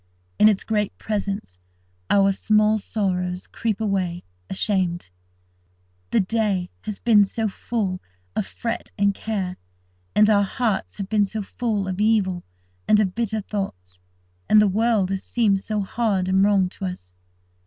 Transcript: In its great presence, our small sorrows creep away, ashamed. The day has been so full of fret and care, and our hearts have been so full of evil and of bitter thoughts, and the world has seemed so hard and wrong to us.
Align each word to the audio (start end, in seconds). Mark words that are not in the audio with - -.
In 0.39 0.49
its 0.49 0.63
great 0.63 0.97
presence, 0.97 1.59
our 2.09 2.31
small 2.31 2.79
sorrows 2.79 3.45
creep 3.45 3.79
away, 3.79 4.23
ashamed. 4.49 5.11
The 6.09 6.19
day 6.21 6.71
has 6.85 6.97
been 6.97 7.23
so 7.23 7.47
full 7.47 8.01
of 8.35 8.47
fret 8.47 8.89
and 8.97 9.13
care, 9.13 9.57
and 10.15 10.27
our 10.27 10.41
hearts 10.41 10.95
have 10.95 11.07
been 11.07 11.27
so 11.27 11.43
full 11.43 11.87
of 11.87 12.01
evil 12.01 12.43
and 12.87 12.99
of 12.99 13.13
bitter 13.13 13.41
thoughts, 13.41 13.99
and 14.49 14.59
the 14.59 14.67
world 14.67 15.11
has 15.11 15.21
seemed 15.23 15.59
so 15.61 15.81
hard 15.81 16.27
and 16.27 16.43
wrong 16.43 16.67
to 16.69 16.85
us. 16.85 17.13